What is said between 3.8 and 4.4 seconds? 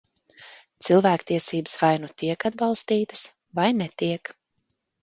netiek.